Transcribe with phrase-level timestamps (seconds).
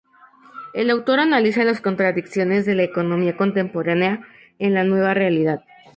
[0.73, 4.23] El autor analiza las contradicciones de la economía contemporánea,
[4.57, 5.63] en "La nueva realidad.